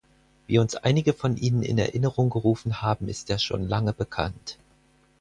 Wie 0.47 0.57
uns 0.57 0.75
einige 0.75 1.13
von 1.13 1.37
Ihnen 1.37 1.61
in 1.61 1.77
Erinnerung 1.77 2.31
gerufen 2.31 2.81
haben, 2.81 3.07
ist 3.07 3.29
er 3.29 3.37
schon 3.37 3.67
lange 3.69 3.93
bekannt. 3.93 4.57